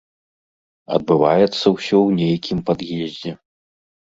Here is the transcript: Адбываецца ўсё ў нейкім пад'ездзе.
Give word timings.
Адбываецца 0.95 1.65
ўсё 1.75 1.97
ў 2.07 2.17
нейкім 2.23 2.57
пад'ездзе. 2.71 3.31